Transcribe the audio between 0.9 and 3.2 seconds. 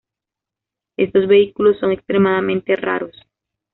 Estos vehículos son extremadamente raros.